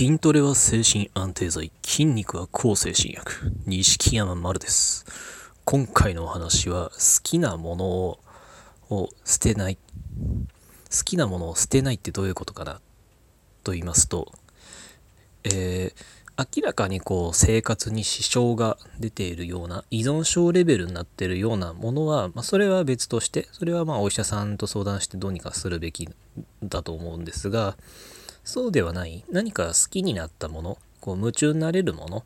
[0.00, 3.52] 筋トレは精神安定剤、筋肉は抗精神薬。
[3.66, 5.04] 錦山丸です。
[5.66, 8.18] 今回のお話は、好きなものを
[8.88, 9.76] を捨てない。
[9.76, 12.80] 好きなものを捨てないってどういうことかな？
[13.62, 14.32] と言いますと、
[15.44, 26.08] えー明らかにこう生活に支障が出ているような依存症レベルになってるようなものは、まあ、それは別としてそれはまあお医者さんと相談してどうにかするべき
[26.62, 27.76] だと思うんですが
[28.44, 29.24] そうではない。
[29.30, 30.78] 何か好きになったもの？
[31.00, 32.24] こう夢中になれるもの？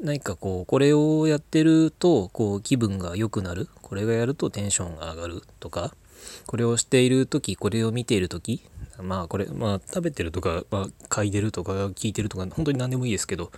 [0.00, 3.68] 何かこうこれをやってるとこう気分が良くなる？
[3.82, 5.42] これがやるとテンションが上がる？
[5.60, 5.94] とか
[6.46, 8.62] これをしている時これを見ている時
[9.00, 13.52] まあこれまあ食べてるとか、まあ、嗅いでるとか聞いてるとか本当に何でもいいですけど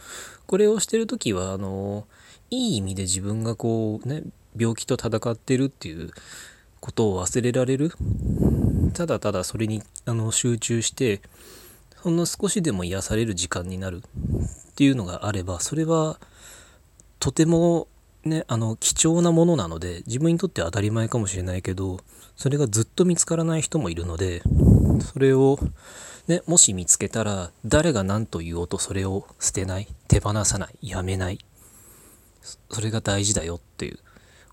[0.46, 2.06] これをしてる時はあの
[2.50, 4.22] いい意味で自分がこうね
[4.56, 6.10] 病気と戦ってるっていう
[6.80, 7.92] ことを忘れられる。
[8.94, 11.20] ただただそれにあの集中して
[12.02, 16.18] ほんの少しでも癒される時間になるっていうのがあればそれは
[17.18, 17.88] とても
[18.24, 22.00] ねあの貴重なものなので自分にとって当たり前かもしれないけど
[22.36, 24.42] それがずっと見つからない人もいるので
[25.00, 25.58] それを
[26.28, 31.38] ねもし見つけたら誰が何と言おうとそれを捨てない手放さないやめない
[32.70, 33.98] それが大事だよっていう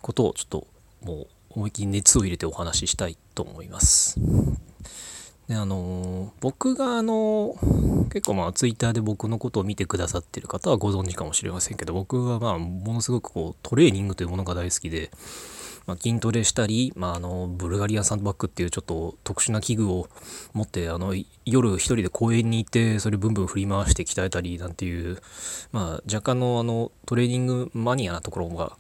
[0.02, 0.68] ことをちょっと
[1.04, 4.20] もう思いっきり熱を入れてお話ししたいと思います。
[5.48, 7.56] であの僕があの
[8.12, 15.12] 結構まあツイッターで僕のことを見てくださってる方はご存知かもしれませんけど僕はまあものすごくこうトレーニングというものが大好きで、
[15.86, 20.08] まあ、筋トレしたり、まあ、あのブルガリアンサンドバッグっていうちょっと特殊な器具を
[20.54, 21.14] 持ってあの
[21.46, 25.20] 夜一人で公園に行ってそれブンブン振り回して鍛えたりなんていう、
[25.72, 28.78] まあ、若干のあのトレーニングマニアなところが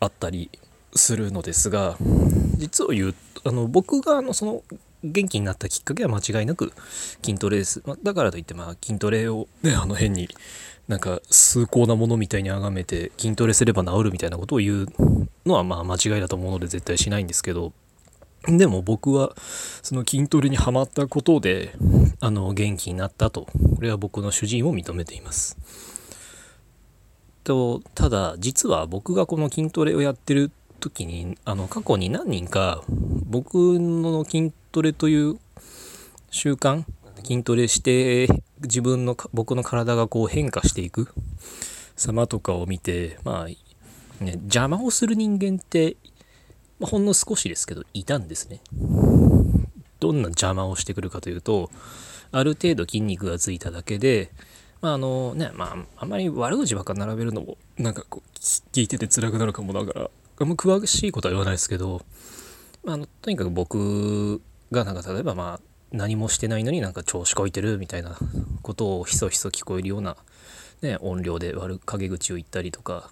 [0.00, 0.50] あったり
[0.94, 1.96] するのですが
[2.58, 4.62] 実を言うあの僕があのその
[5.04, 6.72] 元気になったきっかけは間違いなく
[7.22, 10.28] 筋トレです、まあ、だからといってまあ筋トレをねあの変に
[10.88, 14.86] なんか崇高なものみたいに崇めて筋トレすれば治るみたいなことを言う
[15.44, 17.72] のはまあ間違いだと思うので絶対しないんですけど
[18.48, 19.34] でも僕は
[19.82, 21.74] その筋トレにはまったことで
[22.20, 23.48] あの元気になったと。
[23.76, 25.58] これは僕の主人を認めています。
[27.44, 35.38] とただ実は僕がこの筋トレをやってる時にあの過去に何人か僕の筋トレという
[36.30, 36.84] 習慣
[37.24, 38.28] 筋トレして
[38.60, 41.08] 自分の僕の体がこう変化していく
[41.96, 45.96] 様とかを見てまあね邪魔をする人間って、
[46.78, 48.60] まあ、ほんの少しですけどいたんですね。
[49.98, 51.70] どんな邪魔をしてくるかというと
[52.30, 54.30] ある程度筋肉がついただけで
[54.82, 58.38] まああのねまああんまり悪口ばっか並べるのもなんかこう
[58.74, 62.02] 聞いてて辛くなるかもだからあんま詳しいことは言わないですけど、
[62.84, 64.42] まあ、あのとにかく僕
[64.72, 65.60] がなんか例えばまあ
[65.92, 68.16] 何もしてないのになんか調子こいてるみたいな
[68.62, 70.16] ことをひそひそ聞こえるような、
[70.82, 73.10] ね、音量で悪陰口を言ったりとか、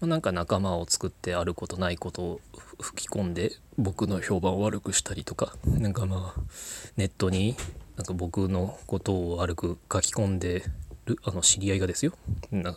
[0.00, 2.40] まあ、なんか仲間を作ってあることないことを
[2.80, 6.40] 吹き込んで僕の評判を悪くしたりとかなんかまあ
[6.96, 7.56] ネットに
[7.96, 10.64] なんか僕のことを悪く書き込んで
[11.06, 12.12] るあの知り合いがですよ。
[12.50, 12.76] な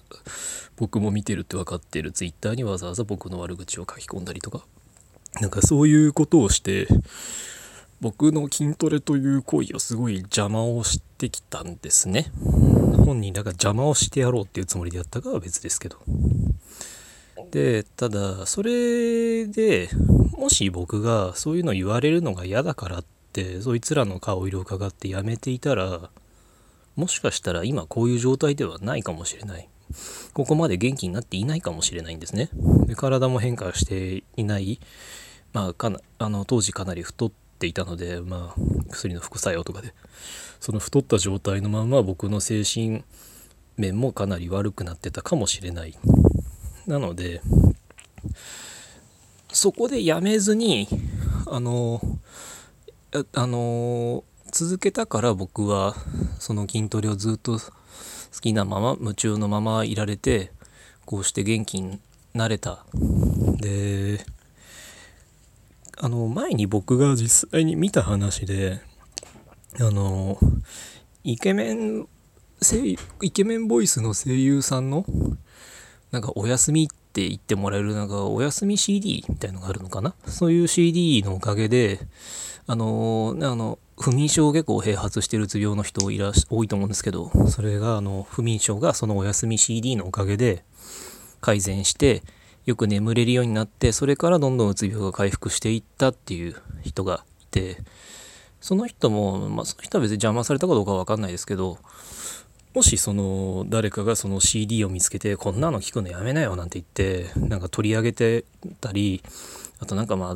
[0.76, 2.12] 僕も見てるって分かってる。
[2.12, 4.66] ツイッターにわざわざ僕の悪口を書き込んだりとか。
[5.40, 6.88] なんかそういうことをして
[8.04, 12.34] 僕の筋トレという行為をすごい邪魔をしてきたんですね。
[13.06, 16.00] 本人だから邪魔をしてやろうっていうつもりでやったかは別ですけど。
[17.52, 19.90] でただそれで
[20.38, 26.10] もし僕がそういうの言われるのが嫌だからってそいつらの顔色を伺ってやめていたら
[26.98, 29.70] もしかしたら今こういう状態ではないかもしれない。
[30.34, 32.50] ここまで元気になっていないかもしれないんですね。
[32.86, 34.82] で体も変化していない。
[35.54, 39.94] まあかなあの当時かなり太ってていたのでまあ薬の副作用とかで
[40.60, 43.04] その太った状態のまま僕の精神
[43.78, 45.98] 面もかなり悪くなってたかもしれない。
[46.88, 47.42] なので
[49.52, 50.88] そこでやめずに
[51.48, 52.02] あの
[53.34, 55.96] あの続けたから僕は
[56.40, 60.52] その筋トレをずっと好きなまま夢中のままいられて
[61.06, 62.00] こうして元気に
[62.34, 62.86] なれた。
[63.60, 64.26] で
[66.04, 68.82] あの前に僕が実際に見た話で
[69.80, 70.38] あの
[71.24, 72.10] イケメン
[72.62, 75.06] 声イケメンボイスの声優さんの
[76.12, 80.14] なんかお休みって言ってもらえるなんかお休み CD みたいのがあるのかな？
[80.26, 82.02] そういう CD のおかげで
[82.68, 90.66] あのあの不眠症結構併発してるうつ病の人いらし多いと思うんですけどそれがあの不眠症がそのお休み CD のおかげで
[91.40, 92.24] 改善して
[92.66, 97.78] よく眠れるようになってそれからどんどんうつ病が回復していったっていう人がいて
[98.62, 101.78] その人も、まあ、その人は別に邪魔されたかどうかは分かんないですけど
[102.74, 108.46] もしその誰かがその CD を見つけてこんなの聞くのやめなよなんて言ってなんか取り上げて
[108.82, 109.22] たり
[109.80, 110.36] あとなんかまあ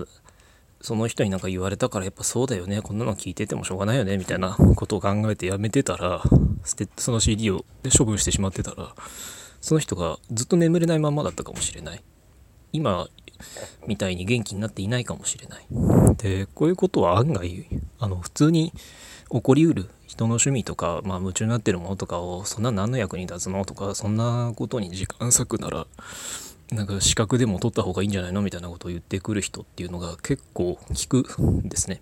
[0.81, 6.21] その人になんか言われたからやっぱそうだよねこんなの聞いててもしょうがないよねみたいなことを考えてやめてたら
[6.63, 8.93] 捨てその CD をで処分してしまってたら
[9.61, 12.03] その人がずっと眠れないままだったかもしれない。
[12.73, 13.07] 今
[13.85, 15.65] みたいに元気になっていないかもしれない
[16.17, 17.65] でこういうことは案外
[17.99, 18.73] あの普通に
[19.31, 25.85] 起こりうる人の趣味とか、まあ、夢中になってるものとかをそんな何の役に立つのとかそんなことに時間割くなら
[26.71, 32.01] なんか資格でも取った方がいいんじゃないのみたいなことを言ってくる人っていうのが結構聞くんですね。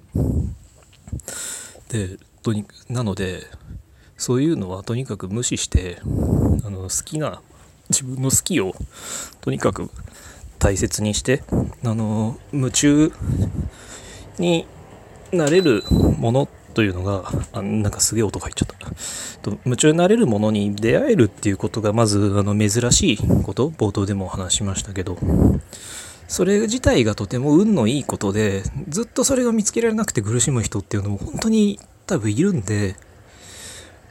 [1.89, 3.43] でとになので
[4.17, 5.99] そういうのはとにかく無視して
[6.63, 7.41] あの好きな
[7.89, 8.73] 自分の好きを
[9.41, 9.89] とにかく
[10.65, 11.43] 大切にして
[11.83, 13.11] あの夢中
[14.39, 14.65] に
[15.31, 15.83] なれる
[16.17, 18.89] ものというのがあなんかすげえ音が入っちゃった。
[19.43, 25.19] と夢中になれるものに出会えるっていうことがまずあの珍しいこと冒頭でもお話しましたけど
[26.27, 32.95] それ自体がとても運のいいことでずっとそれが見つけられなくて苦しむ人っていうのも本当に多分いるんで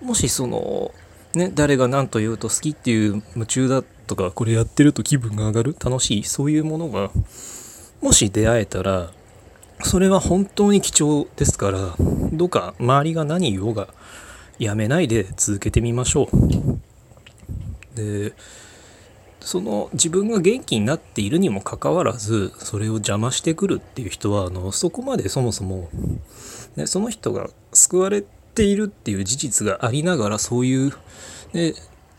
[0.00, 0.94] もしその
[1.38, 7.10] ね誰が何と言うと好きっていう夢中だとかこれやってると気分が上がる楽しいそういうものが
[8.00, 9.10] もし出会えたら
[9.82, 11.94] それは本当に貴重ですから
[12.32, 13.88] どうか周りが何言おうが
[14.58, 17.96] やめないで続けてみましょう。
[17.96, 18.32] で
[19.40, 25.90] その自分が元気になっているにもかかわらずそれを邪魔してくるっていう人はあのそこまでそもそも、
[26.76, 30.92] ね、その人が救われているっていう事実がありながらそういう、
[31.52, 31.74] ね、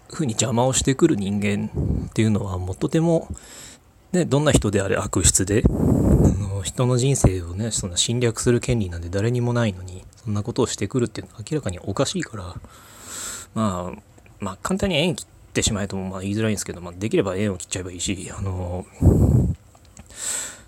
[0.10, 1.70] ふうに邪魔をしてくる人間
[2.08, 3.28] っていうのはもうとても、
[4.12, 5.64] ね、どんな人であれ悪質で
[6.66, 12.56] 人の人生をねそんな侵略する権利なんて誰にもないのにそんなことをしてくるっていうのは明らかにおかしいから
[13.54, 14.02] まあ
[14.40, 18.86] まあ簡単に縁切ってしまえともまあ言いづらいんですけど、まあ、できれば縁を切っちゃえばいいしあの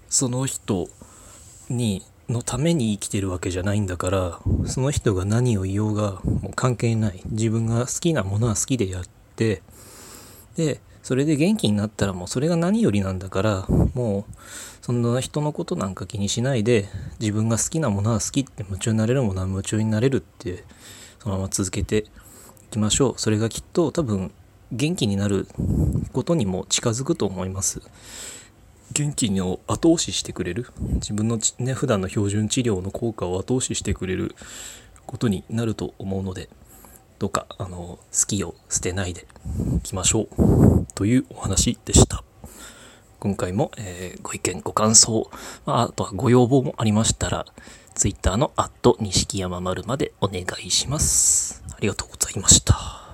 [0.09, 0.87] その人
[1.69, 7.21] にのために生きてるわけじゃないんだからその人が何を言おうがもう関係ない。
[7.29, 9.03] 自分が好きなものは好きでやっ
[9.35, 9.62] て
[10.56, 14.33] でそれで元気になったらもうそれが何よりなんだからもう
[14.81, 16.89] そんな人のことなんか気にしないで
[17.19, 20.65] 自分が好きなものは好きって夢中になれるものは夢中になれるって
[21.19, 22.03] そのまま続けてい
[22.71, 23.13] きましょう。
[23.18, 24.31] それがきっと多分
[24.73, 25.47] 元気になる
[26.12, 27.81] ことにも近づくと思います。
[28.93, 30.67] 元気を後押ししてくれる？
[30.95, 34.35] 自分のね普段の標準治療の効果を後押ししてくれる
[35.05, 36.49] ことになると思うので
[37.19, 39.27] どうかあの好きを捨てないで
[39.77, 40.85] いきましょう。
[40.95, 42.23] というお話でした。
[43.19, 45.29] 今回も、えー、ご意見ご感想、
[45.65, 47.45] まあ、あとはご要望もありましたら
[47.95, 48.51] Twitter の
[48.99, 51.63] 錦山丸までお願いします。
[51.71, 53.06] ありがとうございました。